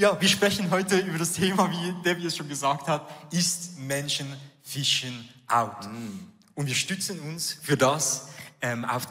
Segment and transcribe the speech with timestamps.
[0.00, 4.34] Ja, wir sprechen heute über das Thema, wie Debbie es schon gesagt hat, ist Menschen
[4.62, 5.90] fischen out.
[6.54, 8.28] Und wir stützen uns für das
[8.62, 9.06] ähm, auf,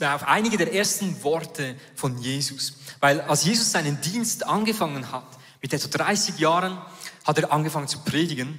[0.00, 2.78] auf einige der ersten Worte von Jesus.
[2.98, 5.26] Weil als Jesus seinen Dienst angefangen hat,
[5.60, 6.78] mit etwa 30 Jahren,
[7.24, 8.58] hat er angefangen zu predigen.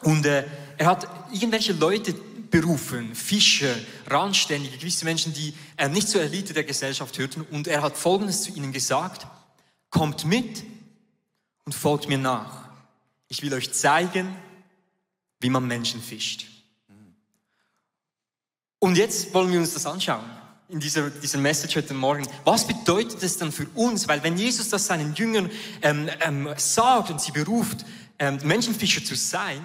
[0.00, 0.46] Und äh,
[0.78, 2.14] er hat irgendwelche Leute
[2.50, 3.74] berufen, Fischer,
[4.06, 7.42] Randständige, gewisse Menschen, die äh, nicht zur Elite der Gesellschaft hörten.
[7.42, 9.26] Und er hat Folgendes zu ihnen gesagt,
[9.90, 10.71] kommt mit
[11.64, 12.68] und folgt mir nach.
[13.28, 14.36] Ich will euch zeigen,
[15.40, 16.46] wie man Menschen fischt.
[18.78, 20.24] Und jetzt wollen wir uns das anschauen
[20.72, 22.26] in dieser, dieser Message heute Morgen.
[22.44, 24.08] Was bedeutet es dann für uns?
[24.08, 25.50] Weil wenn Jesus das seinen Jüngern
[25.82, 27.84] ähm, ähm, sagt und sie beruft,
[28.18, 29.60] ähm, Menschenfischer zu sein,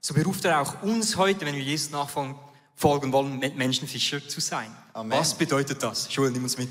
[0.00, 4.74] so beruft er auch uns heute, wenn wir Jesus nachfolgen wollen, Menschenfischer zu sein.
[4.94, 5.18] Amen.
[5.18, 6.08] Was bedeutet das?
[6.14, 6.70] Joel, nimm uns mit.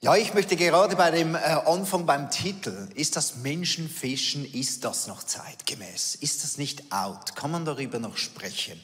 [0.00, 5.08] Ja, ich möchte gerade bei dem äh, Anfang beim Titel, ist das Menschenfischen, ist das
[5.08, 6.14] noch zeitgemäß?
[6.14, 7.34] Ist das nicht out?
[7.34, 8.80] Kann man darüber noch sprechen?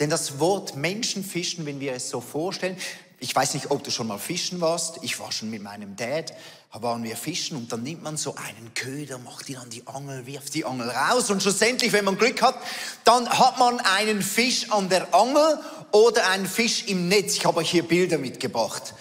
[0.00, 2.78] Denn das Wort Menschenfischen, wenn wir es so vorstellen,
[3.20, 4.98] ich weiß nicht, ob du schon mal fischen warst.
[5.02, 6.32] Ich war schon mit meinem Dad,
[6.72, 10.24] waren wir fischen und dann nimmt man so einen Köder, macht ihn an die Angel,
[10.24, 12.56] wirft die Angel raus und schlussendlich, wenn man Glück hat,
[13.04, 15.58] dann hat man einen Fisch an der Angel
[15.92, 17.34] oder einen Fisch im Netz.
[17.36, 18.94] Ich habe euch hier Bilder mitgebracht.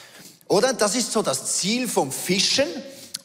[0.48, 0.74] Oder?
[0.74, 2.68] Das ist so das Ziel vom Fischen.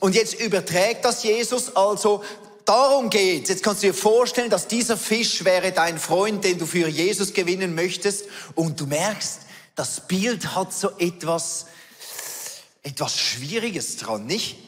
[0.01, 2.23] Und jetzt überträgt das Jesus also
[2.65, 3.49] darum geht.
[3.49, 7.33] Jetzt kannst du dir vorstellen, dass dieser Fisch wäre dein Freund, den du für Jesus
[7.33, 8.27] gewinnen möchtest.
[8.55, 9.41] Und du merkst,
[9.75, 11.67] das Bild hat so etwas,
[12.83, 14.59] etwas Schwieriges dran, nicht?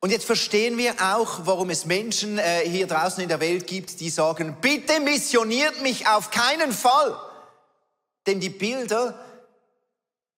[0.00, 4.00] Und jetzt verstehen wir auch, warum es Menschen äh, hier draußen in der Welt gibt,
[4.00, 7.16] die sagen, bitte missioniert mich auf keinen Fall.
[8.26, 9.18] Denn die Bilder,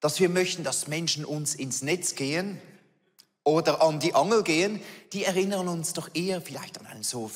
[0.05, 2.61] dass wir möchten, dass Menschen uns ins Netz gehen,
[3.43, 4.81] oder an die Angel gehen,
[5.15, 7.31] die erinnern uns doch eher vielleicht an einen so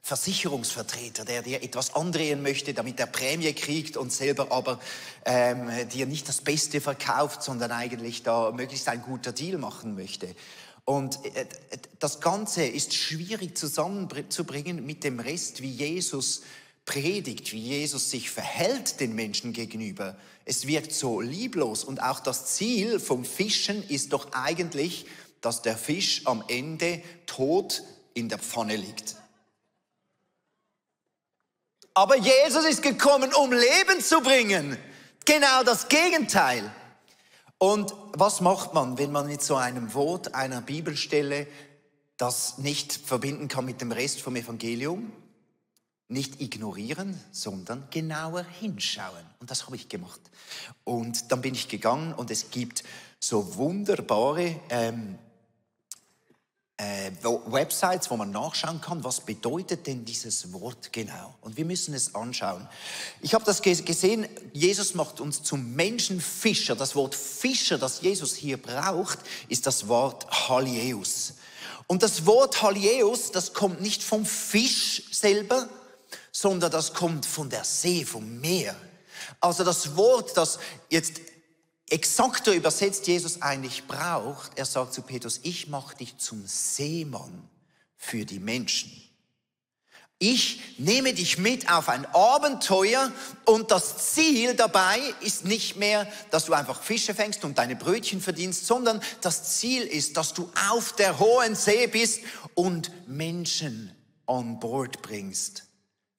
[0.00, 4.80] Versicherungsvertreter, der dir etwas andrehen möchte, damit er Prämie kriegt und selber aber
[5.26, 10.34] ähm, dir nicht das Beste verkauft, sondern eigentlich da möglichst ein guter Deal machen möchte.
[10.86, 11.46] Und äh,
[11.98, 16.40] das Ganze ist schwierig zusammenzubringen mit dem Rest, wie Jesus
[16.84, 20.16] predigt, wie Jesus sich verhält den Menschen gegenüber.
[20.44, 25.06] Es wirkt so lieblos und auch das Ziel vom Fischen ist doch eigentlich,
[25.40, 27.82] dass der Fisch am Ende tot
[28.14, 29.16] in der Pfanne liegt.
[31.94, 34.76] Aber Jesus ist gekommen, um Leben zu bringen.
[35.24, 36.70] Genau das Gegenteil.
[37.58, 41.46] Und was macht man, wenn man mit so einem Wort einer Bibelstelle
[42.16, 45.12] das nicht verbinden kann mit dem Rest vom Evangelium?
[46.08, 49.24] Nicht ignorieren, sondern genauer hinschauen.
[49.40, 50.20] Und das habe ich gemacht.
[50.84, 52.84] Und dann bin ich gegangen und es gibt
[53.18, 55.18] so wunderbare ähm,
[56.76, 57.12] äh,
[57.46, 61.34] Websites, wo man nachschauen kann, was bedeutet denn dieses Wort genau.
[61.40, 62.68] Und wir müssen es anschauen.
[63.20, 66.74] Ich habe das gesehen, Jesus macht uns zum Menschenfischer.
[66.74, 71.34] Das Wort Fischer, das Jesus hier braucht, ist das Wort Halieus.
[71.86, 75.68] Und das Wort Halieus, das kommt nicht vom Fisch selber,
[76.44, 78.76] sondern das kommt von der See, vom Meer.
[79.40, 80.58] Also das Wort, das
[80.90, 81.22] jetzt
[81.88, 87.48] exakter übersetzt Jesus eigentlich braucht, er sagt zu Petrus, ich mache dich zum Seemann
[87.96, 88.92] für die Menschen.
[90.18, 93.10] Ich nehme dich mit auf ein Abenteuer
[93.46, 98.20] und das Ziel dabei ist nicht mehr, dass du einfach Fische fängst und deine Brötchen
[98.20, 102.20] verdienst, sondern das Ziel ist, dass du auf der hohen See bist
[102.52, 103.92] und Menschen
[104.26, 105.63] an Bord bringst.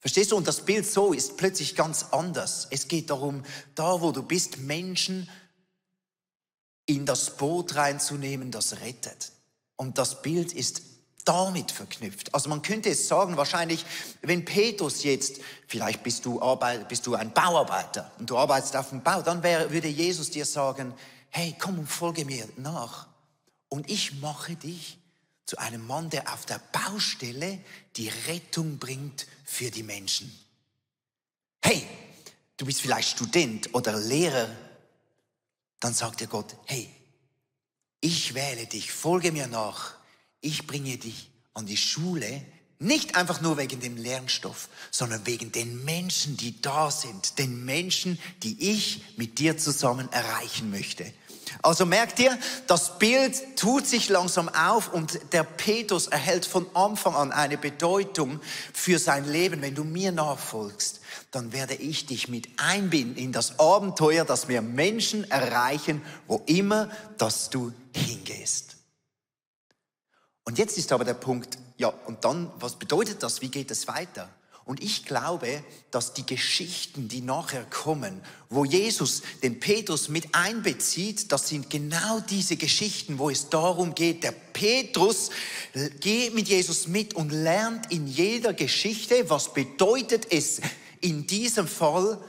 [0.06, 0.36] Verstehst du?
[0.36, 2.68] Und das Bild so ist plötzlich ganz anders.
[2.70, 3.42] Es geht darum,
[3.74, 5.28] da wo du bist, Menschen
[6.86, 9.32] in das Boot reinzunehmen, das rettet.
[9.78, 10.84] Und das Bild ist
[11.24, 12.32] damit verknüpft.
[12.36, 13.84] Also man könnte es sagen, wahrscheinlich,
[14.22, 18.90] wenn Petrus jetzt, vielleicht bist du, Arbeit, bist du ein Bauarbeiter und du arbeitest auf
[18.90, 20.94] dem Bau, dann wäre, würde Jesus dir sagen,
[21.30, 23.08] hey, komm und folge mir nach.
[23.70, 25.00] Und ich mache dich
[25.46, 27.60] zu einem Mann, der auf der Baustelle
[27.96, 30.34] die Rettung bringt für die Menschen.
[31.64, 31.88] Hey,
[32.58, 34.50] du bist vielleicht Student oder Lehrer
[35.86, 36.90] dann sagt dir Gott, hey,
[38.02, 39.96] ich wähle dich, folge mir nach,
[40.42, 42.44] ich bringe dich an die Schule,
[42.80, 48.20] nicht einfach nur wegen dem Lernstoff, sondern wegen den Menschen, die da sind, den Menschen,
[48.44, 51.06] die ich mit dir zusammen erreichen möchte.
[51.62, 52.38] Also merkt ihr,
[52.68, 58.40] das Bild tut sich langsam auf und der Petrus erhält von Anfang an eine Bedeutung
[58.74, 59.62] für sein Leben.
[59.62, 61.02] Wenn du mir nachfolgst,
[61.32, 66.90] dann werde ich dich mit einbinden in das Abenteuer, dass wir Menschen erreichen, wo immer,
[67.18, 68.76] dass du hingehst.
[70.44, 73.42] Und jetzt ist aber der Punkt, ja, und dann, was bedeutet das?
[73.42, 74.30] Wie geht es weiter?
[74.66, 78.20] Und ich glaube, dass die Geschichten, die nachher kommen,
[78.50, 84.24] wo Jesus den Petrus mit einbezieht, das sind genau diese Geschichten, wo es darum geht,
[84.24, 85.30] der Petrus
[86.00, 90.62] geht mit Jesus mit und lernt in jeder Geschichte, was bedeutet es
[91.00, 92.20] in diesem Fall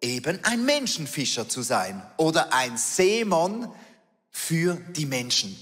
[0.00, 3.72] eben ein Menschenfischer zu sein oder ein Seemann
[4.28, 5.56] für die Menschen.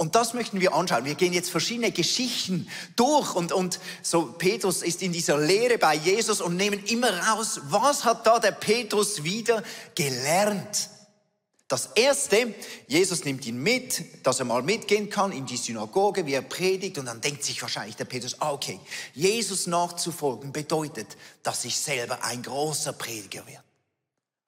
[0.00, 1.04] Und das möchten wir anschauen.
[1.04, 2.66] Wir gehen jetzt verschiedene Geschichten
[2.96, 7.60] durch und, und so Petrus ist in dieser Lehre bei Jesus und nehmen immer raus,
[7.64, 9.62] was hat da der Petrus wieder
[9.94, 10.88] gelernt?
[11.68, 12.54] Das erste,
[12.88, 16.96] Jesus nimmt ihn mit, dass er mal mitgehen kann in die Synagoge, wie er predigt
[16.96, 18.80] und dann denkt sich wahrscheinlich der Petrus, ah, okay,
[19.12, 23.64] Jesus nachzufolgen bedeutet, dass ich selber ein großer Prediger werde.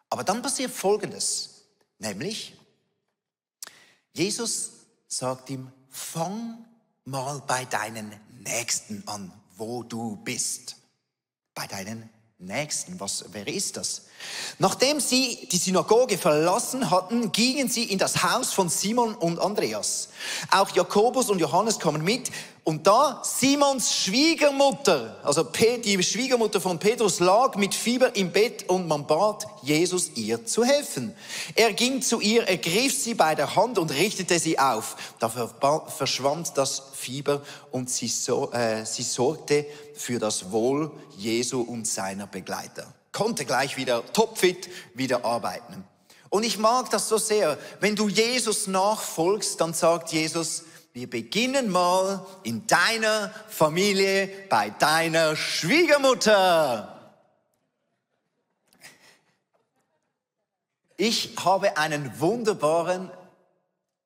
[0.09, 1.67] Aber dann passiert Folgendes,
[1.99, 2.55] nämlich
[4.15, 4.71] Jesus
[5.13, 6.65] sagt ihm, fang
[7.05, 10.77] mal bei deinen Nächsten an, wo du bist.
[11.55, 12.09] Bei deinen
[12.43, 12.99] Nächsten.
[12.99, 14.03] Was, wer ist das?
[14.59, 20.09] Nachdem sie die Synagoge verlassen hatten, gingen sie in das Haus von Simon und Andreas.
[20.51, 22.31] Auch Jakobus und Johannes kamen mit.
[22.65, 28.87] Und da Simons Schwiegermutter, also die Schwiegermutter von Petrus, lag mit Fieber im Bett und
[28.87, 31.13] man bat Jesus, ihr zu helfen.
[31.57, 34.97] Er ging zu ihr, ergriff sie bei der Hand und richtete sie auf.
[35.19, 37.43] Da verschwand das Fieber
[37.73, 39.67] und sie, so, äh, sie sorgte
[40.03, 42.93] für das Wohl Jesu und seiner Begleiter.
[43.13, 45.85] Konnte gleich wieder topfit wieder arbeiten.
[46.31, 47.59] Und ich mag das so sehr.
[47.81, 50.65] Wenn du Jesus nachfolgst, dann sagt Jesus,
[50.95, 56.89] wir beginnen mal in deiner Familie bei deiner Schwiegermutter.
[60.97, 63.11] Ich habe einen wunderbaren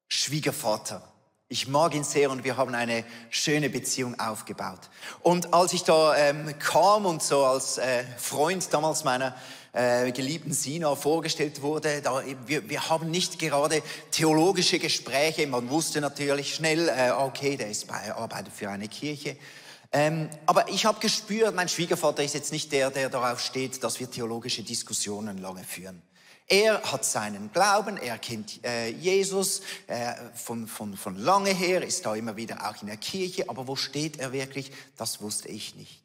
[0.09, 1.03] Schwiegervater.
[1.49, 4.81] Ich mag ihn sehr und wir haben eine schöne Beziehung aufgebaut.
[5.23, 9.33] Und als ich da ähm, kam und so als äh, Freund damals meiner
[9.73, 15.47] äh, geliebten Sina vorgestellt wurde, da, wir, wir haben nicht gerade theologische Gespräche.
[15.47, 19.37] Man wusste natürlich schnell, äh, okay, der ist bei, arbeitet für eine Kirche.
[19.93, 24.01] Ähm, aber ich habe gespürt, mein Schwiegervater ist jetzt nicht der, der darauf steht, dass
[24.01, 26.03] wir theologische Diskussionen lange führen.
[26.49, 32.07] Er hat seinen Glauben, er kennt äh, Jesus äh, von, von, von lange her, ist
[32.07, 35.75] da immer wieder auch in der Kirche, aber wo steht er wirklich, das wusste ich
[35.75, 36.03] nicht.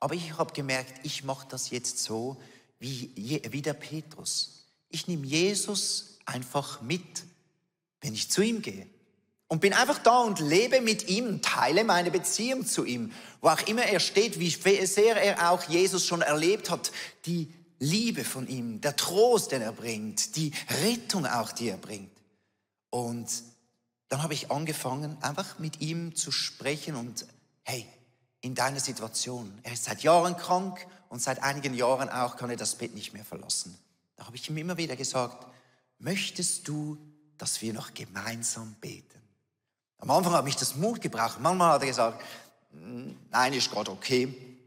[0.00, 2.36] Aber ich habe gemerkt, ich mache das jetzt so
[2.80, 3.10] wie,
[3.48, 4.64] wie der Petrus.
[4.90, 7.22] Ich nehme Jesus einfach mit,
[8.00, 8.86] wenn ich zu ihm gehe.
[9.46, 13.12] Und bin einfach da und lebe mit ihm teile meine Beziehung zu ihm.
[13.40, 16.90] Wo auch immer er steht, wie sehr er auch Jesus schon erlebt hat,
[17.26, 17.52] die
[17.84, 20.52] Liebe von ihm, der Trost, den er bringt, die
[20.82, 22.10] Rettung auch, die er bringt.
[22.90, 23.28] Und
[24.08, 27.26] dann habe ich angefangen, einfach mit ihm zu sprechen und
[27.62, 27.86] hey,
[28.40, 32.56] in deiner Situation, er ist seit Jahren krank und seit einigen Jahren auch kann er
[32.56, 33.76] das Bett nicht mehr verlassen.
[34.16, 35.46] Da habe ich ihm immer wieder gesagt,
[35.98, 36.98] möchtest du,
[37.38, 39.20] dass wir noch gemeinsam beten?
[39.98, 41.40] Am Anfang habe ich das Mut gebraucht.
[41.40, 42.22] Manchmal hat er gesagt,
[42.70, 44.58] hm, nein, ist gerade okay.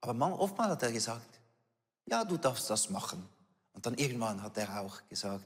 [0.00, 1.39] Aber oftmals hat er gesagt,
[2.10, 3.26] ja, du darfst das machen.
[3.72, 5.44] Und dann irgendwann hat er auch gesagt,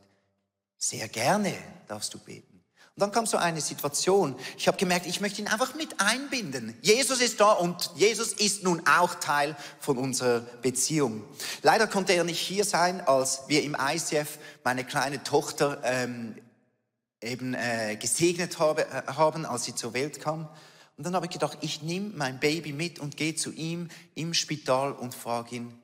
[0.78, 1.54] sehr gerne
[1.86, 2.54] darfst du beten.
[2.96, 4.36] Und dann kam so eine Situation.
[4.56, 6.76] Ich habe gemerkt, ich möchte ihn einfach mit einbinden.
[6.80, 11.24] Jesus ist da und Jesus ist nun auch Teil von unserer Beziehung.
[11.62, 16.36] Leider konnte er nicht hier sein, als wir im ICF meine kleine Tochter ähm,
[17.20, 20.48] eben äh, gesegnet habe, äh, haben, als sie zur Welt kam.
[20.96, 24.34] Und dann habe ich gedacht, ich nehme mein Baby mit und gehe zu ihm im
[24.34, 25.82] Spital und frage ihn,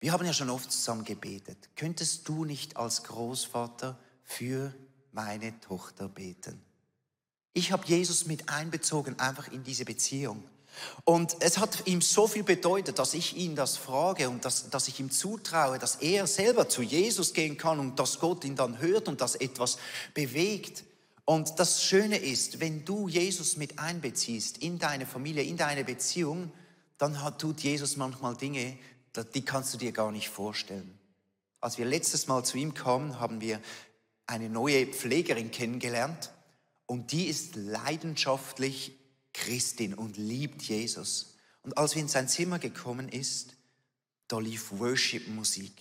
[0.00, 1.70] wir haben ja schon oft zusammen gebetet.
[1.76, 4.72] Könntest du nicht als Großvater für
[5.12, 6.62] meine Tochter beten?
[7.52, 10.44] Ich habe Jesus mit einbezogen, einfach in diese Beziehung.
[11.04, 14.86] Und es hat ihm so viel bedeutet, dass ich ihn das frage und dass, dass
[14.86, 18.78] ich ihm zutraue, dass er selber zu Jesus gehen kann und dass Gott ihn dann
[18.78, 19.78] hört und dass etwas
[20.14, 20.84] bewegt.
[21.24, 26.52] Und das Schöne ist, wenn du Jesus mit einbeziehst in deine Familie, in deine Beziehung,
[26.96, 28.78] dann hat, tut Jesus manchmal Dinge,
[29.34, 30.98] die kannst du dir gar nicht vorstellen.
[31.60, 33.60] Als wir letztes Mal zu ihm kamen, haben wir
[34.26, 36.30] eine neue Pflegerin kennengelernt
[36.86, 38.92] und die ist leidenschaftlich
[39.32, 41.36] Christin und liebt Jesus.
[41.62, 43.54] Und als wir in sein Zimmer gekommen ist,
[44.28, 45.72] da lief Worship-Musik.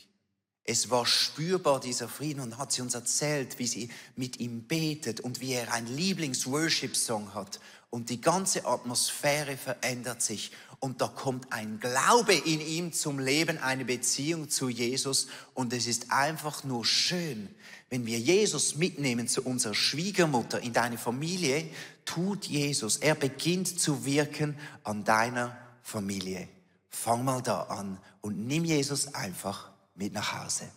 [0.63, 5.21] Es war spürbar dieser Frieden und hat sie uns erzählt, wie sie mit ihm betet
[5.21, 7.59] und wie er ein Lieblings-Worship-Song hat.
[7.89, 13.57] Und die ganze Atmosphäre verändert sich und da kommt ein Glaube in ihm zum Leben,
[13.57, 17.49] eine Beziehung zu Jesus und es ist einfach nur schön,
[17.89, 21.69] wenn wir Jesus mitnehmen zu unserer Schwiegermutter in deine Familie,
[22.05, 22.97] tut Jesus.
[22.97, 26.47] Er beginnt zu wirken an deiner Familie.
[26.89, 30.69] Fang mal da an und nimm Jesus einfach mit nach Hause.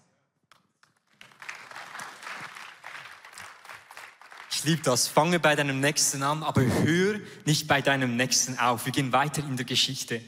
[4.60, 5.08] Ich liebe das.
[5.08, 8.84] Fange bei deinem Nächsten an, aber hör nicht bei deinem Nächsten auf.
[8.84, 10.20] Wir gehen weiter in der Geschichte.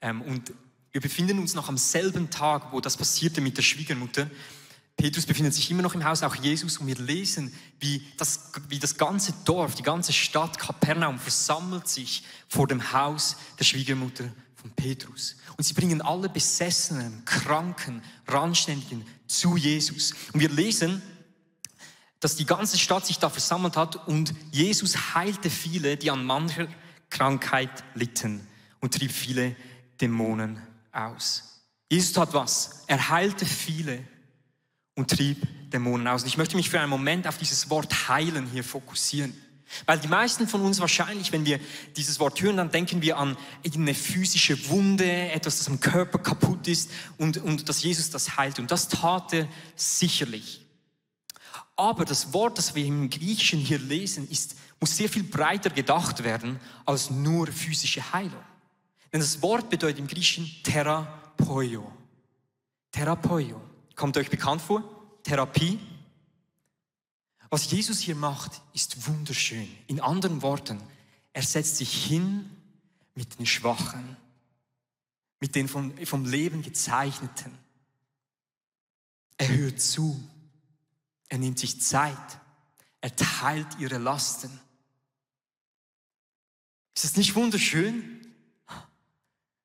[0.00, 0.52] Ähm, und
[0.90, 4.28] wir befinden uns noch am selben Tag, wo das passierte mit der Schwiegermutter.
[4.96, 8.80] Petrus befindet sich immer noch im Haus, auch Jesus, und wir lesen, wie das, wie
[8.80, 14.24] das ganze Dorf, die ganze Stadt Kapernaum versammelt sich vor dem Haus der Schwiegermutter
[14.56, 15.36] von Petrus.
[15.56, 20.12] Und sie bringen alle Besessenen, Kranken, Randständigen zu Jesus.
[20.32, 21.02] Und wir lesen,
[22.26, 26.66] dass die ganze Stadt sich da versammelt hat und Jesus heilte viele, die an mancher
[27.08, 28.44] Krankheit litten
[28.80, 29.54] und trieb viele
[30.00, 31.62] Dämonen aus.
[31.88, 32.82] Jesus tat was?
[32.88, 34.02] Er heilte viele
[34.96, 36.22] und trieb Dämonen aus.
[36.22, 39.32] Und ich möchte mich für einen Moment auf dieses Wort heilen hier fokussieren.
[39.84, 41.60] Weil die meisten von uns wahrscheinlich, wenn wir
[41.94, 43.36] dieses Wort hören, dann denken wir an
[43.72, 48.58] eine physische Wunde, etwas, das am Körper kaputt ist und, und dass Jesus das heilt.
[48.58, 50.65] Und das tat er sicherlich.
[51.76, 56.24] Aber das Wort, das wir im Griechischen hier lesen, ist, muss sehr viel breiter gedacht
[56.24, 58.44] werden als nur physische Heilung.
[59.12, 61.92] Denn das Wort bedeutet im Griechischen Therapoio.
[62.92, 63.60] Therapoio.
[63.94, 64.82] Kommt euch bekannt vor?
[65.22, 65.78] Therapie.
[67.50, 69.68] Was Jesus hier macht, ist wunderschön.
[69.86, 70.80] In anderen Worten,
[71.32, 72.50] er setzt sich hin
[73.14, 74.16] mit den Schwachen,
[75.40, 77.52] mit den vom, vom Leben gezeichneten.
[79.38, 80.18] Er hört zu.
[81.28, 82.40] Er nimmt sich Zeit.
[83.00, 84.50] Er teilt ihre Lasten.
[86.94, 88.20] Ist das nicht wunderschön?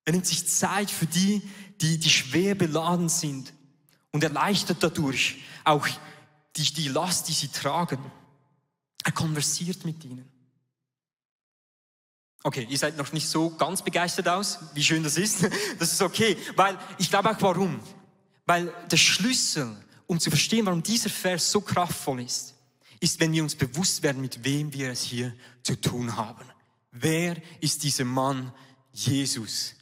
[0.05, 1.41] Er nimmt sich Zeit für die,
[1.79, 3.53] die, die schwer beladen sind
[4.11, 5.87] und erleichtert dadurch auch
[6.55, 7.99] die, die Last, die sie tragen.
[9.03, 10.29] Er konversiert mit ihnen.
[12.43, 15.47] Okay, ihr seid noch nicht so ganz begeistert aus, wie schön das ist.
[15.79, 17.79] Das ist okay, weil ich glaube auch warum.
[18.45, 19.75] Weil der Schlüssel,
[20.11, 22.53] um zu verstehen, warum dieser Vers so kraftvoll ist,
[22.99, 26.43] ist, wenn wir uns bewusst werden, mit wem wir es hier zu tun haben.
[26.91, 28.51] Wer ist dieser Mann
[28.91, 29.73] Jesus?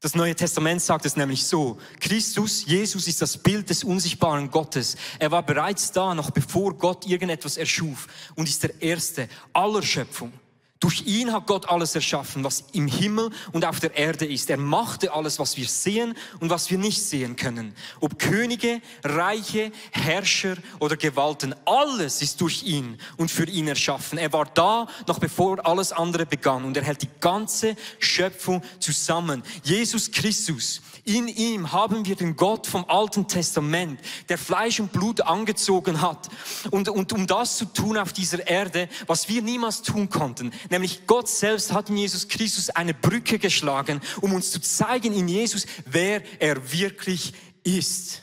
[0.00, 1.78] Das Neue Testament sagt es nämlich so.
[2.00, 4.96] Christus, Jesus ist das Bild des unsichtbaren Gottes.
[5.18, 10.34] Er war bereits da, noch bevor Gott irgendetwas erschuf und ist der Erste aller Schöpfung.
[10.82, 14.50] Durch ihn hat Gott alles erschaffen, was im Himmel und auf der Erde ist.
[14.50, 17.76] Er machte alles, was wir sehen und was wir nicht sehen können.
[18.00, 24.18] Ob Könige, Reiche, Herrscher oder Gewalten, alles ist durch ihn und für ihn erschaffen.
[24.18, 29.44] Er war da, noch bevor alles andere begann und er hält die ganze Schöpfung zusammen.
[29.62, 35.20] Jesus Christus in ihm haben wir den Gott vom Alten Testament, der Fleisch und Blut
[35.22, 36.28] angezogen hat.
[36.70, 41.06] Und, und um das zu tun auf dieser Erde, was wir niemals tun konnten, nämlich
[41.06, 45.66] Gott selbst hat in Jesus Christus eine Brücke geschlagen, um uns zu zeigen in Jesus,
[45.86, 47.32] wer er wirklich
[47.64, 48.22] ist.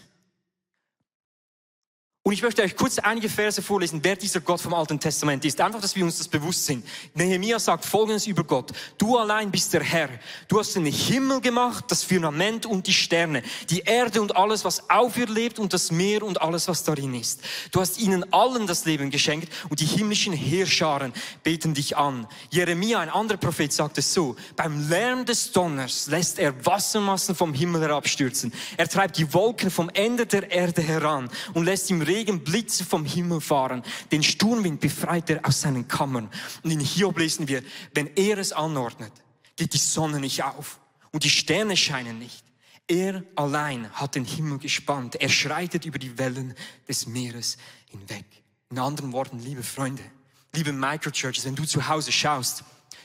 [2.22, 5.62] Und ich möchte euch kurz einige Verse vorlesen, wer dieser Gott vom Alten Testament ist.
[5.62, 6.86] Einfach, dass wir uns das bewusst sind.
[7.14, 8.74] Nehemiah sagt Folgendes über Gott.
[8.98, 10.10] Du allein bist der Herr.
[10.50, 14.90] Du hast den Himmel gemacht, das Firmament und die Sterne, die Erde und alles, was
[14.90, 17.42] auf ihr lebt und das Meer und alles, was darin ist.
[17.72, 22.28] Du hast ihnen allen das Leben geschenkt und die himmlischen Heerscharen beten dich an.
[22.50, 24.36] Jeremia, ein anderer Prophet, sagt es so.
[24.58, 28.54] Beim Lärm des Donners lässt er Wassermassen vom Himmel herabstürzen.
[28.76, 32.84] Er treibt die Wolken vom Ende der Erde heran und lässt im Regen Regen Blitze
[32.84, 33.84] vom Himmel fahren.
[34.12, 36.30] Den Sturmwind befreit er aus seinen Kammern.
[36.64, 37.64] Und in Hiob lesen wir,
[37.94, 39.14] wenn er es anordnet,
[39.56, 40.80] geht die Sonne nicht auf
[41.12, 42.44] und die Sterne scheinen nicht.
[42.88, 45.16] Er allein hat den Himmel gespannt.
[45.16, 46.56] Er schreitet über die Wellen
[46.88, 47.58] des Meeres
[47.90, 48.26] hinweg.
[48.72, 50.04] In anderen Worten, liebe Freunde,
[50.54, 52.64] liebe Microchurches, wenn du zu Hause schaust,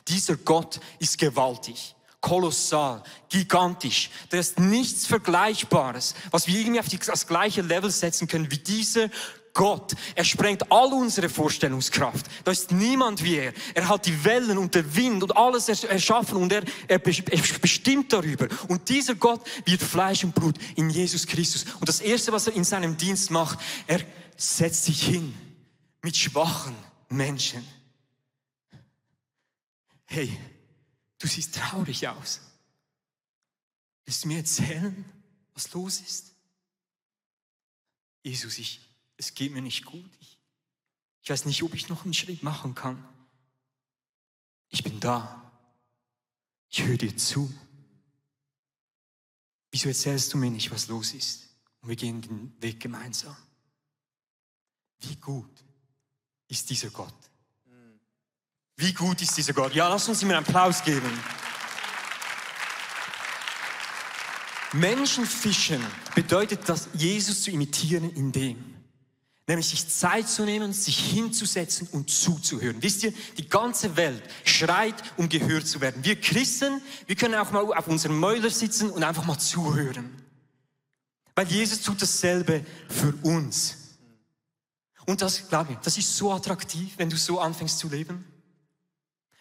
[0.08, 1.94] dieser Gott ist gewaltig
[2.24, 4.08] kolossal, gigantisch.
[4.30, 9.10] Da ist nichts Vergleichbares, was wir irgendwie auf das gleiche Level setzen können wie dieser
[9.52, 9.92] Gott.
[10.14, 12.24] Er sprengt all unsere Vorstellungskraft.
[12.42, 13.52] Da ist niemand wie er.
[13.74, 18.48] Er hat die Wellen und den Wind und alles erschaffen und er, er bestimmt darüber.
[18.68, 21.66] Und dieser Gott wird Fleisch und Blut in Jesus Christus.
[21.78, 24.00] Und das erste, was er in seinem Dienst macht, er
[24.34, 25.34] setzt sich hin
[26.00, 26.74] mit schwachen
[27.10, 27.62] Menschen.
[30.06, 30.34] Hey,
[31.24, 32.42] Du siehst traurig aus.
[34.04, 35.10] Willst du mir erzählen,
[35.54, 36.34] was los ist?
[38.22, 40.10] Jesus, ich, es geht mir nicht gut.
[40.20, 40.38] Ich,
[41.22, 43.02] ich weiß nicht, ob ich noch einen Schritt machen kann.
[44.68, 45.50] Ich bin da.
[46.68, 47.50] Ich höre dir zu.
[49.70, 51.48] Wieso erzählst du mir nicht, was los ist?
[51.80, 53.34] Und wir gehen den Weg gemeinsam.
[55.00, 55.64] Wie gut
[56.48, 57.14] ist dieser Gott?
[58.76, 59.74] Wie gut ist dieser Gott?
[59.74, 61.10] Ja, lass uns ihm einen Applaus geben.
[64.72, 65.80] Menschenfischen
[66.16, 68.74] bedeutet das, Jesus zu imitieren in dem.
[69.46, 72.82] Nämlich sich Zeit zu nehmen, sich hinzusetzen und zuzuhören.
[72.82, 76.02] Wisst ihr, die ganze Welt schreit, um gehört zu werden.
[76.02, 80.10] Wir Christen, wir können auch mal auf unserem Mäuler sitzen und einfach mal zuhören.
[81.36, 83.76] Weil Jesus tut dasselbe für uns.
[85.06, 88.24] Und das, glaub mir, das ist so attraktiv, wenn du so anfängst zu leben.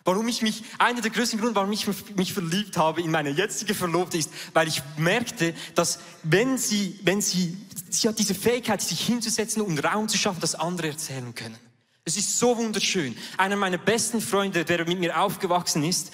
[0.05, 3.73] Warum ich mich, einer der größten Gründe, warum ich mich verliebt habe in meine jetzige
[3.73, 7.57] Verlobte ist, weil ich merkte, dass wenn sie, wenn sie,
[7.89, 11.57] sie hat diese Fähigkeit, sich hinzusetzen und Raum zu schaffen, dass andere erzählen können.
[12.05, 13.15] Es ist so wunderschön.
[13.37, 16.11] Einer meiner besten Freunde, der mit mir aufgewachsen ist,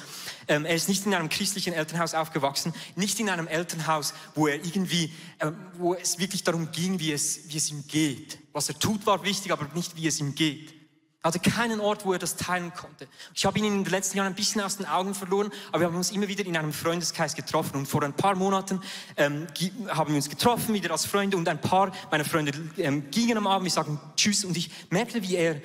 [0.48, 4.56] ähm, er ist nicht in einem christlichen Elternhaus aufgewachsen, nicht in einem Elternhaus, wo er
[4.56, 8.38] irgendwie, ähm, wo es wirklich darum ging, wie es, wie es ihm geht.
[8.54, 10.79] Was er tut, war wichtig, aber nicht, wie es ihm geht.
[11.22, 13.06] Hatte keinen Ort, wo er das teilen konnte.
[13.34, 15.88] Ich habe ihn in den letzten Jahren ein bisschen aus den Augen verloren, aber wir
[15.88, 17.76] haben uns immer wieder in einem Freundeskreis getroffen.
[17.76, 18.82] Und vor ein paar Monaten
[19.18, 19.48] ähm,
[19.90, 21.36] haben wir uns getroffen, wieder als Freunde.
[21.36, 24.46] Und ein paar meiner Freunde ähm, gingen am Abend, wir sagen Tschüss.
[24.46, 25.62] Und ich merkte, wie er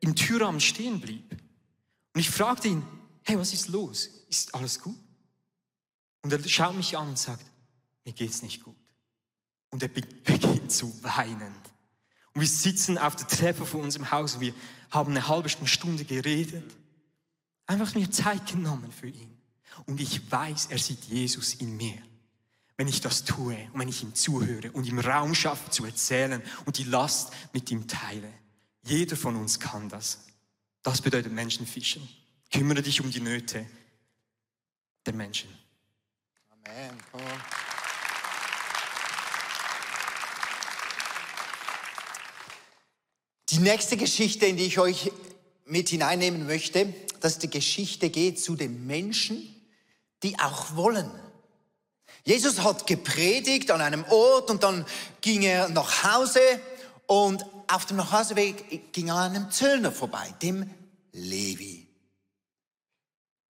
[0.00, 1.30] im Türrahmen stehen blieb.
[2.14, 2.82] Und ich fragte ihn,
[3.22, 4.06] hey, was ist los?
[4.28, 4.98] Ist alles gut?
[6.22, 7.44] Und er schaut mich an und sagt,
[8.04, 8.76] mir geht's nicht gut.
[9.70, 11.54] Und er beginnt zu weinen.
[12.40, 14.54] Und wir sitzen auf der Treppe vor unserem Haus und wir
[14.90, 16.64] haben eine halbe Stunde geredet.
[17.66, 19.36] Einfach mir Zeit genommen für ihn.
[19.84, 21.98] Und ich weiß, er sieht Jesus in mir.
[22.78, 26.42] Wenn ich das tue und wenn ich ihm zuhöre und ihm Raum schaffe zu erzählen
[26.64, 28.32] und die Last mit ihm teile.
[28.84, 30.20] Jeder von uns kann das.
[30.82, 32.08] Das bedeutet Menschenfischen.
[32.50, 33.66] Kümmere dich um die Nöte
[35.04, 35.50] der Menschen.
[36.48, 36.96] Amen.
[37.12, 37.59] Come
[43.50, 45.10] Die nächste Geschichte, in die ich euch
[45.64, 49.54] mit hineinnehmen möchte, dass die Geschichte geht zu den Menschen,
[50.22, 51.10] die auch wollen.
[52.24, 54.86] Jesus hat gepredigt an einem Ort und dann
[55.20, 56.40] ging er nach Hause
[57.06, 60.70] und auf dem Nachhauseweg ging er an einem Zöllner vorbei, dem
[61.12, 61.88] Levi.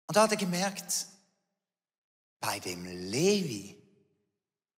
[0.06, 1.06] Und da hat er gemerkt,
[2.40, 3.76] bei dem Levi,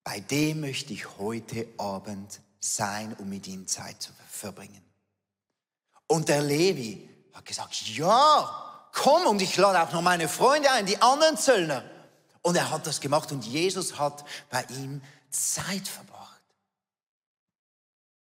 [0.02, 4.91] bei dem möchte ich heute Abend sein, um mit ihm Zeit zu verbringen.
[6.12, 10.85] Und der Levi hat gesagt, ja, komm und ich lade auch noch meine Freunde ein,
[10.85, 11.83] die anderen Zöllner.
[12.42, 16.42] Und er hat das gemacht und Jesus hat bei ihm Zeit verbracht.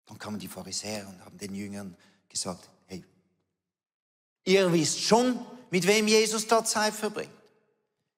[0.06, 1.98] Dann kamen die Pharisäer und haben den Jüngern
[2.30, 3.04] gesagt, hey,
[4.46, 7.34] ihr wisst schon, mit wem Jesus da Zeit verbringt.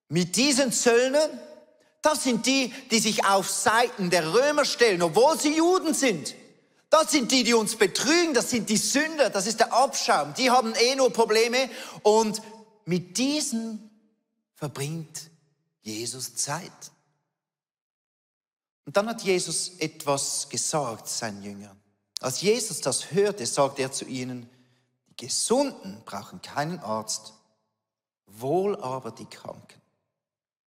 [0.09, 1.39] Mit diesen Zöllnern,
[2.03, 6.35] das sind die, die sich auf Seiten der Römer stellen, obwohl sie Juden sind.
[6.97, 10.33] Das sind die, die uns betrügen, das sind die Sünder, das ist der Abschaum.
[10.35, 11.69] Die haben eh nur Probleme
[12.03, 12.41] und
[12.85, 13.89] mit diesen
[14.53, 15.29] verbringt
[15.81, 16.71] Jesus Zeit.
[18.85, 21.77] Und dann hat Jesus etwas gesagt seinen Jüngern.
[22.21, 24.49] Als Jesus das hörte, sagte er zu ihnen,
[25.09, 27.33] die Gesunden brauchen keinen Arzt,
[28.25, 29.81] wohl aber die Kranken.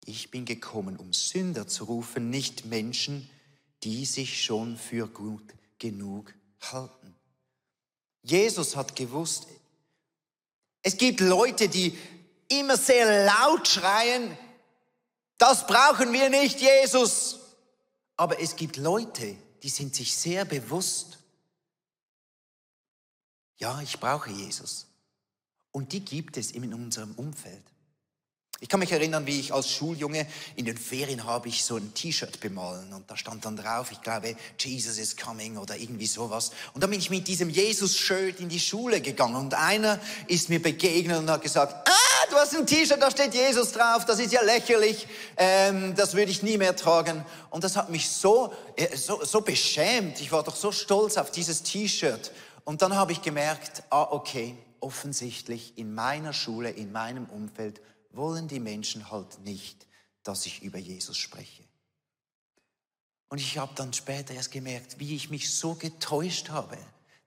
[0.07, 3.29] Ich bin gekommen, um Sünder zu rufen, nicht Menschen,
[3.83, 5.43] die sich schon für gut
[5.85, 6.33] genug
[6.73, 7.14] halten.
[8.23, 9.47] Jesus hat gewusst,
[10.81, 11.97] es gibt Leute, die
[12.49, 14.35] immer sehr laut schreien,
[15.37, 17.38] das brauchen wir nicht, Jesus.
[18.16, 21.18] Aber es gibt Leute, die sind sich sehr bewusst,
[23.59, 24.87] ja, ich brauche Jesus.
[25.70, 27.64] Und die gibt es in unserem Umfeld.
[28.61, 31.93] Ich kann mich erinnern, wie ich als Schuljunge in den Ferien habe ich so ein
[31.93, 36.53] T-Shirt bemalen und da stand dann drauf, ich glaube, Jesus is coming oder irgendwie sowas.
[36.73, 40.62] Und dann bin ich mit diesem Jesus-Shirt in die Schule gegangen und einer ist mir
[40.62, 44.33] begegnet und hat gesagt, ah, du hast ein T-Shirt, da steht Jesus drauf, das ist
[44.33, 47.25] ja lächerlich, ähm, das würde ich nie mehr tragen.
[47.51, 51.33] Und das hat mich so, äh, so, so beschämt, ich war doch so stolz auf
[51.33, 52.31] dieses T-Shirt.
[52.64, 57.81] Und dann habe ich gemerkt, ah, okay, offensichtlich in meiner Schule, in meinem Umfeld
[58.16, 59.87] wollen die Menschen halt nicht,
[60.22, 61.64] dass ich über Jesus spreche.
[63.29, 66.79] Und ich habe dann später erst gemerkt, wie ich mich so getäuscht habe.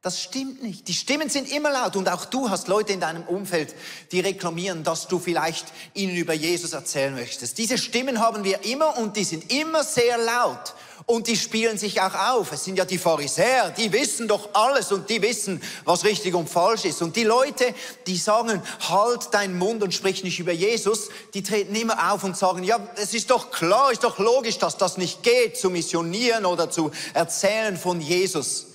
[0.03, 0.87] Das stimmt nicht.
[0.87, 3.73] Die Stimmen sind immer laut und auch du hast Leute in deinem Umfeld,
[4.11, 7.57] die reklamieren, dass du vielleicht ihnen über Jesus erzählen möchtest.
[7.57, 10.75] Diese Stimmen haben wir immer und die sind immer sehr laut
[11.07, 12.51] und die spielen sich auch auf.
[12.51, 16.47] Es sind ja die Pharisäer, die wissen doch alles und die wissen, was richtig und
[16.47, 17.01] falsch ist.
[17.01, 17.73] Und die Leute,
[18.05, 22.37] die sagen, halt deinen Mund und sprich nicht über Jesus, die treten immer auf und
[22.37, 26.45] sagen, ja, es ist doch klar, ist doch logisch, dass das nicht geht, zu missionieren
[26.45, 28.67] oder zu erzählen von Jesus.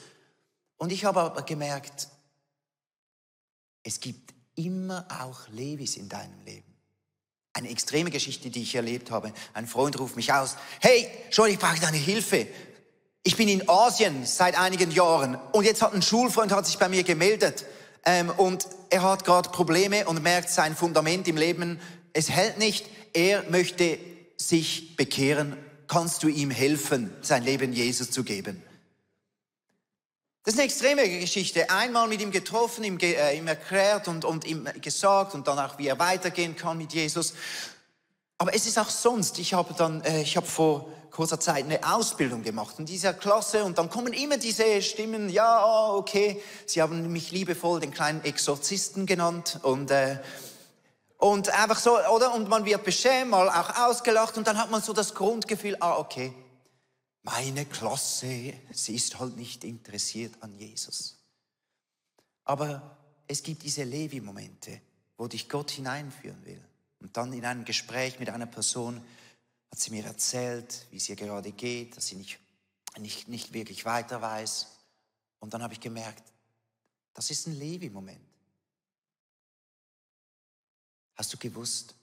[0.82, 2.08] Und ich habe aber gemerkt,
[3.84, 6.74] es gibt immer auch Levis in deinem Leben.
[7.52, 9.32] Eine extreme Geschichte, die ich erlebt habe.
[9.54, 10.56] Ein Freund ruft mich aus.
[10.80, 12.48] Hey, schon, ich brauche deine Hilfe.
[13.22, 16.88] Ich bin in Asien seit einigen Jahren und jetzt hat ein Schulfreund hat sich bei
[16.88, 17.64] mir gemeldet
[18.04, 21.80] ähm, und er hat gerade Probleme und merkt sein Fundament im Leben,
[22.12, 22.86] es hält nicht.
[23.12, 24.00] Er möchte
[24.36, 25.56] sich bekehren.
[25.86, 28.64] Kannst du ihm helfen, sein Leben Jesus zu geben?
[30.44, 31.70] Das ist eine extreme Geschichte.
[31.70, 35.78] Einmal mit ihm getroffen, ihm, äh, ihm erklärt und, und ihm gesagt und dann auch,
[35.78, 37.34] wie er weitergehen kann mit Jesus.
[38.38, 39.38] Aber es ist auch sonst.
[39.38, 43.62] Ich habe dann, äh, ich habe vor kurzer Zeit eine Ausbildung gemacht in dieser Klasse
[43.64, 48.24] und dann kommen immer diese Stimmen, ja, oh, okay, sie haben mich liebevoll den kleinen
[48.24, 50.16] Exorzisten genannt und äh,
[51.18, 52.34] und einfach so, oder?
[52.34, 55.98] Und man wird beschämt, mal auch ausgelacht und dann hat man so das Grundgefühl, ah,
[55.98, 56.32] okay,
[57.22, 61.18] meine Klasse, sie ist halt nicht interessiert an Jesus.
[62.44, 64.80] Aber es gibt diese Levi-Momente,
[65.16, 66.62] wo dich Gott hineinführen will.
[66.98, 69.04] Und dann in einem Gespräch mit einer Person
[69.70, 72.38] hat sie mir erzählt, wie es ihr gerade geht, dass sie nicht,
[72.98, 74.66] nicht, nicht wirklich weiter weiß.
[75.38, 76.22] Und dann habe ich gemerkt,
[77.14, 78.20] das ist ein Levi-Moment.
[81.14, 81.94] Hast du gewusst,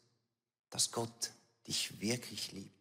[0.69, 1.31] dass Gott
[1.67, 2.73] dich wirklich liebt?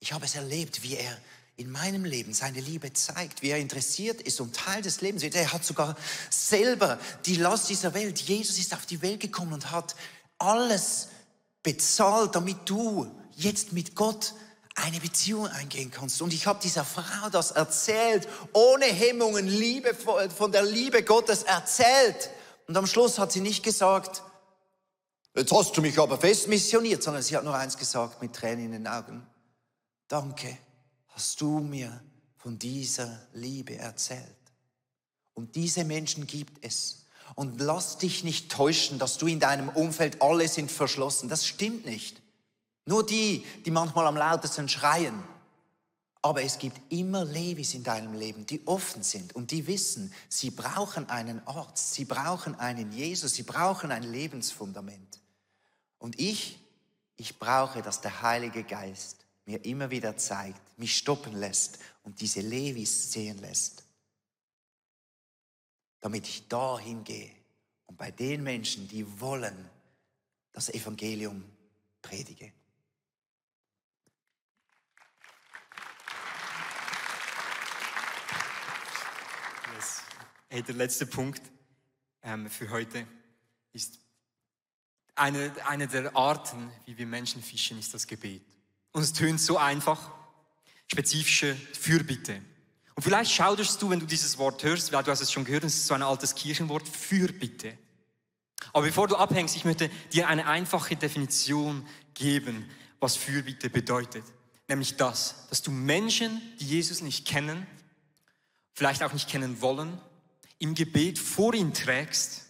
[0.00, 1.18] Ich habe es erlebt, wie er
[1.58, 5.34] in meinem Leben seine Liebe zeigt, wie er interessiert ist und Teil des Lebens wird.
[5.34, 5.96] Er hat sogar
[6.30, 8.20] selber die Last dieser Welt.
[8.20, 9.96] Jesus ist auf die Welt gekommen und hat
[10.38, 11.08] alles
[11.64, 14.34] bezahlt, damit du jetzt mit Gott
[14.76, 16.22] eine Beziehung eingehen kannst.
[16.22, 22.30] Und ich habe dieser Frau das erzählt, ohne Hemmungen, Liebe, von der Liebe Gottes erzählt.
[22.68, 24.22] Und am Schluss hat sie nicht gesagt,
[25.36, 28.66] jetzt hast du mich aber fest missioniert, sondern sie hat nur eins gesagt mit Tränen
[28.66, 29.26] in den Augen.
[30.06, 30.56] Danke
[31.18, 32.00] hast du mir
[32.36, 34.22] von dieser Liebe erzählt.
[35.34, 37.06] Und diese Menschen gibt es.
[37.34, 41.28] Und lass dich nicht täuschen, dass du in deinem Umfeld alle sind verschlossen.
[41.28, 42.22] Das stimmt nicht.
[42.84, 45.20] Nur die, die manchmal am lautesten schreien.
[46.22, 50.52] Aber es gibt immer Levis in deinem Leben, die offen sind und die wissen, sie
[50.52, 55.18] brauchen einen Arzt, sie brauchen einen Jesus, sie brauchen ein Lebensfundament.
[55.98, 56.60] Und ich,
[57.16, 62.42] ich brauche, dass der Heilige Geist mir immer wieder zeigt, mich stoppen lässt und diese
[62.42, 63.82] Levis sehen lässt.
[66.00, 67.34] Damit ich dahin gehe
[67.86, 69.70] und bei den Menschen, die wollen,
[70.52, 71.42] das Evangelium
[72.02, 72.52] predige.
[79.74, 80.02] Yes.
[80.50, 81.40] Hey, der letzte Punkt
[82.22, 83.06] ähm, für heute
[83.72, 83.98] ist
[85.14, 88.57] eine, eine der Arten, wie wir Menschen fischen, ist das Gebet.
[88.92, 90.10] Und es tönt so einfach.
[90.90, 92.40] Spezifische Fürbitte.
[92.94, 95.64] Und vielleicht schauderst du, wenn du dieses Wort hörst, weil du hast es schon gehört,
[95.64, 97.76] es ist so ein altes Kirchenwort, Fürbitte.
[98.72, 102.68] Aber bevor du abhängst, ich möchte dir eine einfache Definition geben,
[103.00, 104.24] was Fürbitte bedeutet.
[104.66, 107.66] Nämlich das, dass du Menschen, die Jesus nicht kennen,
[108.74, 110.00] vielleicht auch nicht kennen wollen,
[110.58, 112.46] im Gebet vor ihn trägst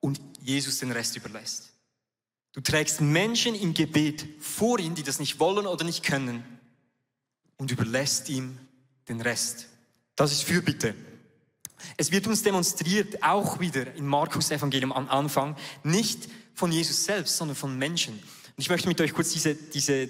[0.00, 1.72] und Jesus den Rest überlässt.
[2.58, 6.42] Du trägst Menschen im Gebet vor ihn, die das nicht wollen oder nicht können
[7.56, 8.58] und überlässt ihm
[9.08, 9.68] den Rest.
[10.16, 10.92] Das ist Fürbitte.
[11.96, 17.36] Es wird uns demonstriert, auch wieder im Markus Evangelium am Anfang, nicht von Jesus selbst,
[17.36, 18.14] sondern von Menschen.
[18.14, 18.22] Und
[18.56, 20.08] ich möchte mit euch kurz diese, diese,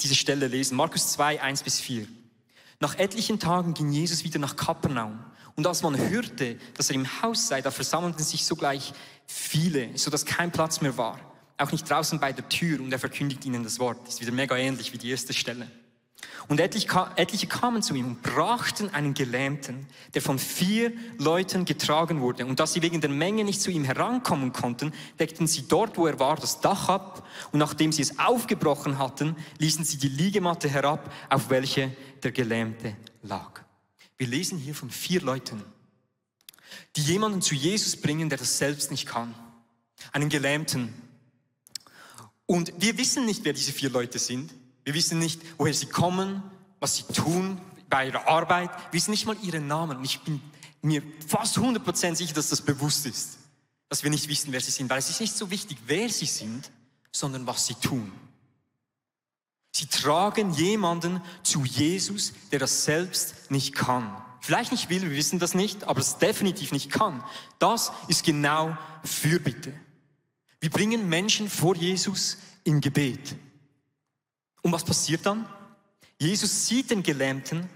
[0.00, 0.78] diese Stelle lesen.
[0.78, 2.08] Markus 2, 1 bis 4.
[2.80, 5.22] Nach etlichen Tagen ging Jesus wieder nach Kapernaum.
[5.54, 8.94] Und als man hörte, dass er im Haus sei, da versammelten sich sogleich
[9.26, 12.98] viele, so dass kein Platz mehr war auch nicht draußen bei der Tür und er
[12.98, 14.06] verkündigt ihnen das Wort.
[14.06, 15.70] Das ist wieder mega ähnlich wie die erste Stelle.
[16.48, 22.44] Und etliche kamen zu ihm und brachten einen Gelähmten, der von vier Leuten getragen wurde.
[22.44, 26.06] Und da sie wegen der Menge nicht zu ihm herankommen konnten, deckten sie dort, wo
[26.06, 27.26] er war, das Dach ab.
[27.52, 32.94] Und nachdem sie es aufgebrochen hatten, ließen sie die Liegematte herab, auf welche der Gelähmte
[33.22, 33.62] lag.
[34.18, 35.62] Wir lesen hier von vier Leuten,
[36.96, 39.34] die jemanden zu Jesus bringen, der das selbst nicht kann.
[40.12, 40.92] Einen Gelähmten,
[42.46, 44.52] und wir wissen nicht, wer diese vier Leute sind.
[44.84, 46.42] Wir wissen nicht, woher sie kommen,
[46.78, 48.70] was sie tun bei ihrer Arbeit.
[48.90, 49.98] Wir wissen nicht mal ihren Namen.
[49.98, 50.40] Und ich bin
[50.82, 53.38] mir fast 100% sicher, dass das bewusst ist.
[53.88, 54.90] Dass wir nicht wissen, wer sie sind.
[54.90, 56.70] Weil es ist nicht so wichtig, wer sie sind,
[57.12, 58.12] sondern was sie tun.
[59.72, 64.14] Sie tragen jemanden zu Jesus, der das selbst nicht kann.
[64.40, 67.24] Vielleicht nicht will, wir wissen das nicht, aber es definitiv nicht kann.
[67.58, 69.72] Das ist genau Fürbitte.
[70.64, 73.36] Wir bringen Menschen vor Jesus im Gebet.
[74.62, 75.46] Und was passiert dann?
[76.18, 77.68] Jesus sieht den Gelähmten,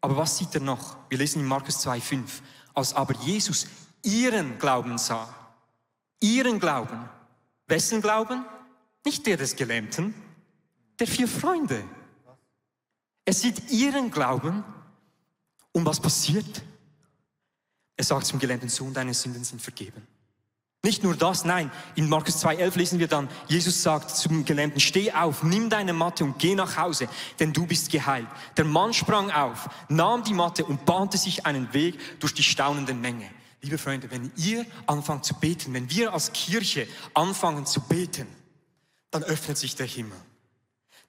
[0.00, 0.96] aber was sieht er noch?
[1.10, 2.40] Wir lesen in Markus 2,5.
[2.72, 3.66] Als aber Jesus
[4.02, 5.28] ihren Glauben sah,
[6.18, 7.10] ihren Glauben.
[7.66, 8.46] Wessen Glauben?
[9.04, 10.14] Nicht der des Gelähmten,
[10.98, 11.84] der vier Freunde.
[13.26, 14.64] Er sieht ihren Glauben
[15.72, 16.62] und was passiert?
[17.98, 20.06] Er sagt zum gelähmten Sohn, deine Sünden sind vergeben.
[20.82, 25.12] Nicht nur das, nein, in Markus 2,11 lesen wir dann, Jesus sagt zum Gelähmten, steh
[25.12, 27.06] auf, nimm deine Matte und geh nach Hause,
[27.38, 28.26] denn du bist geheilt.
[28.56, 32.94] Der Mann sprang auf, nahm die Matte und bahnte sich einen Weg durch die staunende
[32.94, 33.28] Menge.
[33.60, 38.26] Liebe Freunde, wenn ihr anfangt zu beten, wenn wir als Kirche anfangen zu beten,
[39.10, 40.16] dann öffnet sich der Himmel.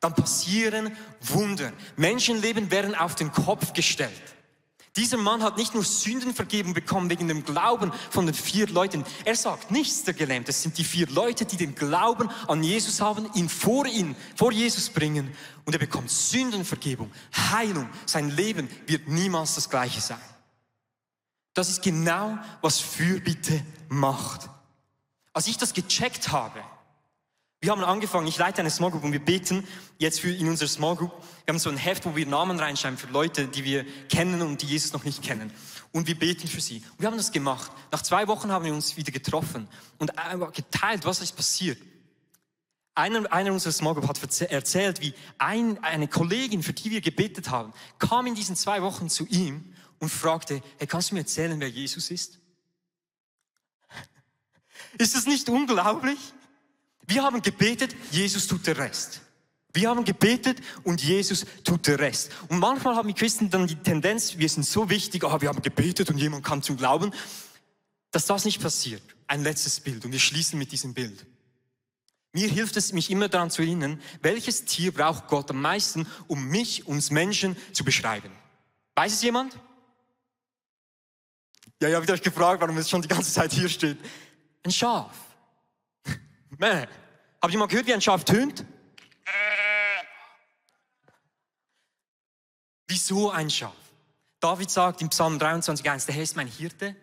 [0.01, 1.71] Dann passieren Wunder.
[1.95, 4.30] Menschenleben werden auf den Kopf gestellt.
[4.97, 9.05] Dieser Mann hat nicht nur Sünden vergeben bekommen wegen dem Glauben von den vier Leuten.
[9.23, 10.51] Er sagt nichts der Gelähmte.
[10.51, 14.51] Es sind die vier Leute, die den Glauben an Jesus haben, ihn vor ihn, vor
[14.51, 15.33] Jesus bringen.
[15.63, 17.09] Und er bekommt Sündenvergebung,
[17.51, 17.87] Heilung.
[18.05, 20.19] Sein Leben wird niemals das gleiche sein.
[21.53, 24.49] Das ist genau, was Fürbitte macht.
[25.31, 26.61] Als ich das gecheckt habe,
[27.61, 29.67] wir haben angefangen, ich leite eine Small Group und wir beten
[29.99, 31.11] jetzt für in unserer Small Group.
[31.45, 34.63] Wir haben so ein Heft, wo wir Namen reinschreiben für Leute, die wir kennen und
[34.63, 35.53] die Jesus noch nicht kennen.
[35.91, 36.77] Und wir beten für sie.
[36.77, 37.71] Und wir haben das gemacht.
[37.91, 39.67] Nach zwei Wochen haben wir uns wieder getroffen
[39.99, 40.11] und
[40.53, 41.77] geteilt, was ist passiert.
[42.95, 47.51] Einer, einer unserer Small Group hat erzählt, wie ein, eine Kollegin, für die wir gebetet
[47.51, 51.59] haben, kam in diesen zwei Wochen zu ihm und fragte, hey, kannst du mir erzählen,
[51.59, 52.39] wer Jesus ist?
[54.97, 56.17] Ist das nicht unglaublich?
[57.07, 59.21] Wir haben gebetet, Jesus tut den Rest.
[59.73, 62.31] Wir haben gebetet und Jesus tut den Rest.
[62.49, 65.61] Und manchmal haben die Christen dann die Tendenz, wir sind so wichtig, ah, wir haben
[65.61, 67.11] gebetet und jemand kann zum Glauben,
[68.11, 69.01] dass das nicht passiert.
[69.27, 71.25] Ein letztes Bild und wir schließen mit diesem Bild.
[72.33, 76.47] Mir hilft es, mich immer daran zu erinnern, welches Tier braucht Gott am meisten, um
[76.47, 78.31] mich, uns Menschen zu beschreiben.
[78.95, 79.57] Weiß es jemand?
[81.81, 83.97] Ja, ich habe euch gefragt, warum es schon die ganze Zeit hier steht.
[84.63, 85.30] Ein Schaf.
[86.61, 86.85] Mäh.
[87.41, 88.63] Habt ihr mal gehört, wie ein Schaf tönt?
[92.87, 93.73] Wieso ein Schaf?
[94.39, 96.95] David sagt im Psalm 23,1, der Herr ist mein Hirte,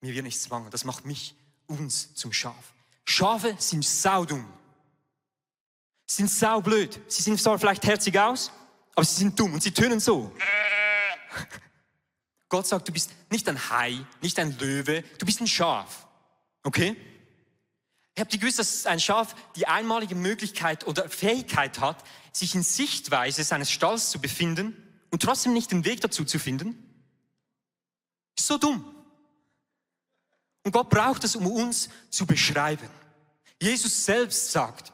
[0.00, 0.72] mir wird nichts mangeln.
[0.72, 1.36] Das macht mich,
[1.68, 2.72] uns zum Schaf.
[3.04, 4.52] Schafe sind saudumm.
[6.06, 7.00] Sind saublöd.
[7.06, 8.50] Sie sehen zwar vielleicht herzig aus,
[8.96, 10.32] aber sie sind dumm und sie tönen so.
[12.48, 16.08] Gott sagt, du bist nicht ein Hai, nicht ein Löwe, du bist ein Schaf.
[16.64, 16.96] Okay?
[18.18, 23.42] Habt ihr gewusst, dass ein Schaf die einmalige Möglichkeit oder Fähigkeit hat, sich in Sichtweise
[23.42, 24.76] seines Stalls zu befinden
[25.10, 26.76] und trotzdem nicht den Weg dazu zu finden?
[28.36, 28.84] Ist so dumm.
[30.64, 32.88] Und Gott braucht es, um uns zu beschreiben.
[33.60, 34.92] Jesus selbst sagt,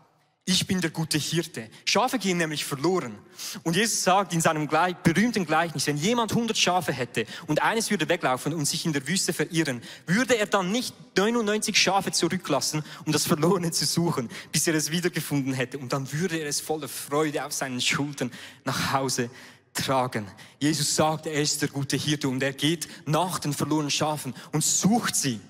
[0.49, 1.69] ich bin der gute Hirte.
[1.85, 3.19] Schafe gehen nämlich verloren.
[3.65, 4.67] Und Jesus sagt in seinem
[5.03, 9.07] berühmten Gleichnis, wenn jemand 100 Schafe hätte und eines würde weglaufen und sich in der
[9.07, 14.67] Wüste verirren, würde er dann nicht 99 Schafe zurücklassen, um das Verlorene zu suchen, bis
[14.67, 15.77] er es wiedergefunden hätte.
[15.77, 18.33] Und dann würde er es voller Freude auf seinen Schultern
[18.65, 19.29] nach Hause
[19.75, 20.27] tragen.
[20.61, 24.65] Jesus sagt, er ist der gute Hirte und er geht nach den verlorenen Schafen und
[24.65, 25.41] sucht sie.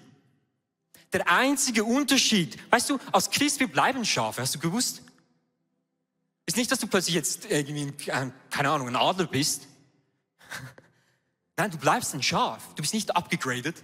[1.13, 5.03] Der einzige Unterschied, weißt du, als Christ, wir bleiben Schafe, hast du gewusst?
[6.47, 9.67] Ist nicht, dass du plötzlich jetzt irgendwie, keine Ahnung, ein Adler bist.
[11.57, 12.75] Nein, du bleibst ein Schaf.
[12.75, 13.83] Du bist nicht abgegradet.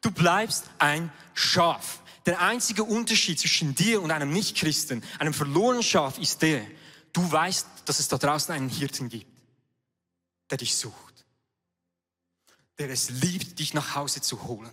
[0.00, 2.00] Du bleibst ein Schaf.
[2.26, 6.66] Der einzige Unterschied zwischen dir und einem Nichtchristen, einem verlorenen Schaf, ist der,
[7.12, 9.26] du weißt, dass es da draußen einen Hirten gibt,
[10.50, 11.26] der dich sucht,
[12.78, 14.70] der es liebt, dich nach Hause zu holen.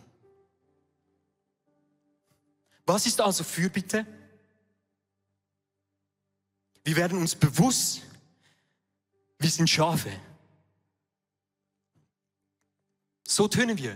[2.93, 4.05] Was ist also Fürbitte?
[6.83, 8.01] Wir werden uns bewusst,
[9.39, 10.11] wir sind Schafe.
[13.25, 13.95] So tönen wir.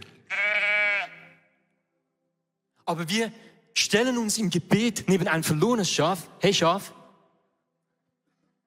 [2.85, 3.33] Aber wir
[3.73, 6.29] stellen uns im Gebet neben ein verlorenes Schaf.
[6.39, 6.93] Hey Schaf.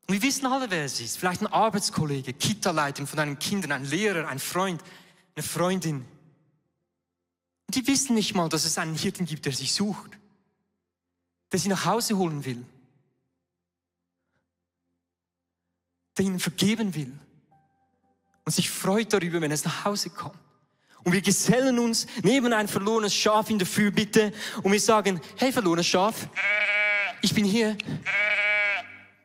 [0.07, 1.17] Und wir wissen alle, wer es ist.
[1.17, 4.83] Vielleicht ein Arbeitskollege, Kita-Leitung von deinen Kindern, ein Lehrer, ein Freund,
[5.37, 6.05] eine Freundin.
[7.67, 10.18] Und die wissen nicht mal, dass es einen Hirten gibt, der sich sucht,
[11.53, 12.65] der sie nach Hause holen will,
[16.17, 17.13] der ihnen vergeben will
[18.45, 20.39] und sich freut darüber, wenn es nach Hause kommt.
[21.05, 24.33] Und wir gesellen uns neben ein verlorenes Schaf in der Fürbitte
[24.63, 26.29] und wir sagen, hey verlorenes Schaf,
[27.23, 27.77] ich bin hier.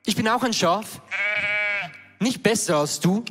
[0.06, 1.02] Ich bin auch ein Schaf.
[2.20, 3.24] Nicht besser als du.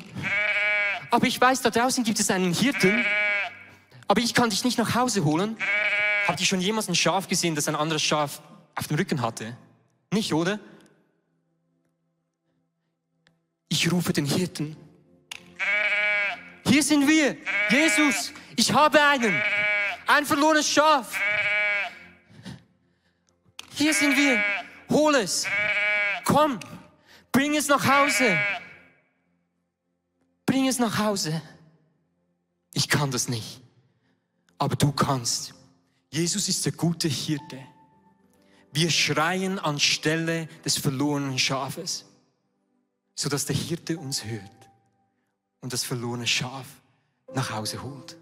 [1.10, 3.04] Aber ich weiß, da draußen gibt es einen Hirten
[4.12, 5.56] aber ich kann dich nicht nach Hause holen.
[6.28, 8.42] Habt ihr schon jemals ein Schaf gesehen, das ein anderes Schaf
[8.74, 9.56] auf dem Rücken hatte?
[10.12, 10.60] Nicht, oder?
[13.68, 14.76] Ich rufe den Hirten.
[16.66, 17.36] Hier sind wir.
[17.70, 19.42] Jesus, ich habe einen.
[20.06, 21.18] Ein verlorenes Schaf.
[23.74, 24.42] Hier sind wir.
[24.90, 25.46] Hol es.
[26.24, 26.60] Komm.
[27.30, 28.38] Bring es nach Hause.
[30.44, 31.40] Bring es nach Hause.
[32.74, 33.62] Ich kann das nicht.
[34.58, 35.54] Aber du kannst.
[36.10, 37.58] Jesus ist der gute Hirte.
[38.72, 42.06] Wir schreien anstelle des verlorenen Schafes,
[43.14, 44.50] sodass der Hirte uns hört
[45.60, 46.64] und das verlorene Schaf
[47.34, 48.16] nach Hause holt.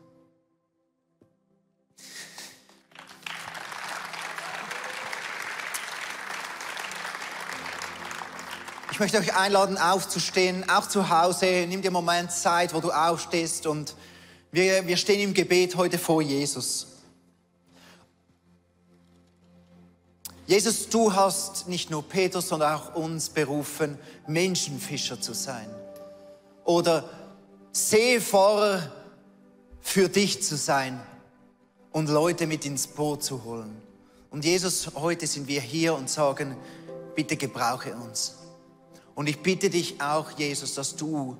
[8.90, 11.64] Ich möchte euch einladen, aufzustehen, auch zu Hause.
[11.68, 13.94] Nimm dir einen Moment Zeit, wo du aufstehst und
[14.50, 16.89] wir, wir stehen im Gebet heute vor Jesus.
[20.50, 25.70] Jesus, du hast nicht nur Petrus, sondern auch uns berufen, Menschenfischer zu sein.
[26.64, 27.08] Oder
[27.70, 28.90] Seefahrer
[29.80, 31.00] für dich zu sein
[31.92, 33.80] und Leute mit ins Boot zu holen.
[34.30, 36.56] Und Jesus, heute sind wir hier und sagen,
[37.14, 38.34] bitte gebrauche uns.
[39.14, 41.36] Und ich bitte dich auch, Jesus, dass du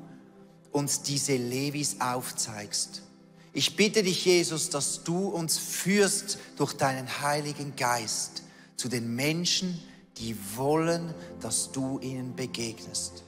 [0.70, 3.03] uns diese Levis aufzeigst.
[3.55, 8.44] Ich bitte dich, Jesus, dass du uns führst durch deinen Heiligen Geist
[8.81, 9.79] zu den Menschen,
[10.16, 13.25] die wollen, dass du ihnen begegnest.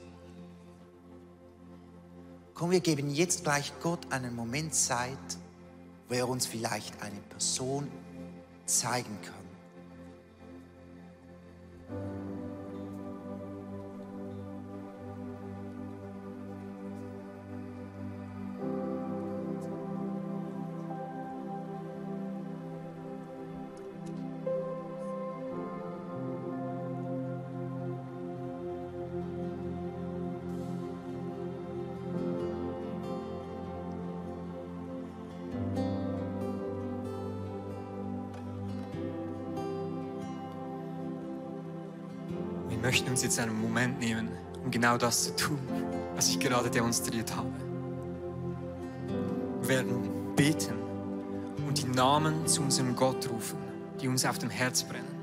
[2.55, 5.19] Komm, wir geben jetzt gleich Gott einen Moment Zeit,
[6.09, 7.87] wo er uns vielleicht eine Person
[8.65, 9.43] zeigen kann.
[43.23, 44.29] Jetzt einen Moment nehmen,
[44.63, 45.59] um genau das zu tun,
[46.15, 47.49] was ich gerade demonstriert habe.
[49.61, 50.75] Wir werden beten
[51.67, 53.57] und die Namen zu unserem Gott rufen,
[54.01, 55.13] die uns auf dem Herz brennen.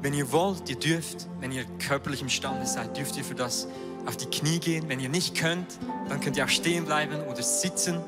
[0.00, 3.66] Wenn ihr wollt, ihr dürft, wenn ihr körperlich imstande seid, dürft ihr für das
[4.06, 4.88] auf die Knie gehen.
[4.88, 7.98] Wenn ihr nicht könnt, dann könnt ihr auch stehen bleiben oder sitzen.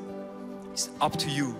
[0.72, 1.52] Ist up to you.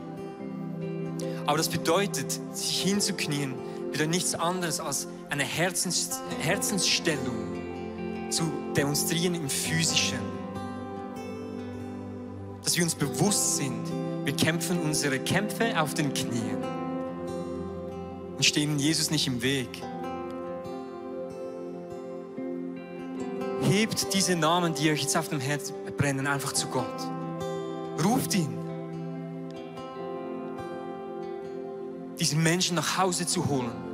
[1.47, 3.55] Aber das bedeutet, sich hinzuknien,
[3.91, 8.43] bedeutet nichts anderes als eine Herzens, Herzensstellung zu
[8.77, 10.19] demonstrieren im Physischen.
[12.65, 13.87] Dass wir uns bewusst sind,
[14.25, 16.59] wir kämpfen unsere Kämpfe auf den Knien
[18.37, 19.69] und stehen Jesus nicht im Weg.
[23.63, 26.87] Hebt diese Namen, die euch jetzt auf dem Herz brennen, einfach zu Gott.
[28.05, 28.57] Ruft ihn.
[32.19, 33.90] Diesen Menschen nach Hause zu holen.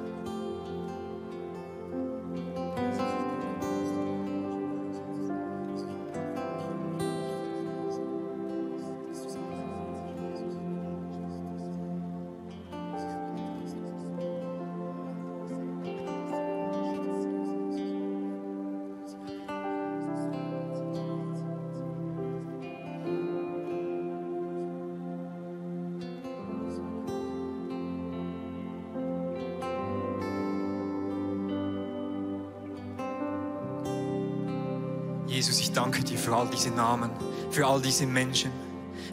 [35.37, 37.11] Jesus, ich danke dir für all diese Namen,
[37.51, 38.51] für all diese Menschen,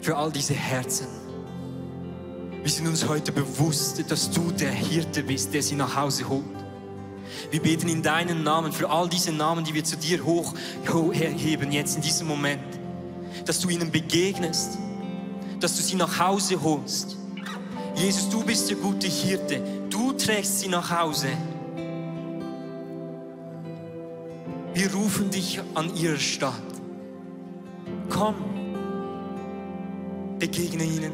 [0.00, 1.06] für all diese Herzen.
[2.62, 6.46] Wir sind uns heute bewusst, dass du der Hirte bist, der sie nach Hause holt.
[7.50, 11.96] Wir beten in deinen Namen für all diese Namen, die wir zu dir hochheben jetzt
[11.96, 12.80] in diesem Moment,
[13.44, 14.78] dass du ihnen begegnest,
[15.60, 17.18] dass du sie nach Hause holst.
[17.96, 19.60] Jesus, du bist der gute Hirte,
[19.90, 21.28] du trägst sie nach Hause.
[24.94, 26.54] Rufen dich an ihrer Stadt.
[28.08, 28.34] Komm,
[30.38, 31.12] begegne ihnen.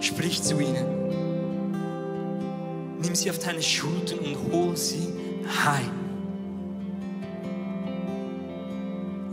[0.00, 0.86] Sprich zu ihnen.
[3.02, 5.08] Nimm sie auf deine Schultern und hol sie
[5.64, 5.90] heim.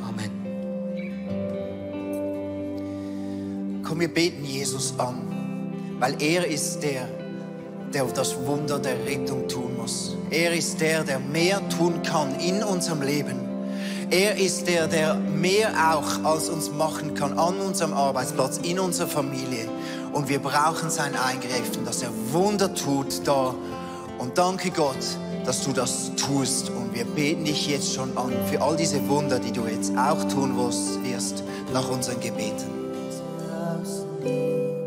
[0.02, 0.32] Amen.
[3.84, 5.18] Komm, wir beten Jesus an,
[6.00, 7.23] weil er ist der,
[7.94, 10.18] der das Wunder der Rettung tun muss.
[10.30, 13.40] Er ist der, der mehr tun kann in unserem Leben.
[14.10, 19.08] Er ist der, der mehr auch als uns machen kann an unserem Arbeitsplatz, in unserer
[19.08, 19.68] Familie.
[20.12, 23.56] Und wir brauchen sein Eingreifen, dass er Wunder tut da.
[24.20, 24.98] Und danke Gott,
[25.46, 26.70] dass du das tust.
[26.70, 30.24] Und wir beten dich jetzt schon an für all diese Wunder, die du jetzt auch
[30.26, 32.84] tun wirst, nach unseren Gebeten.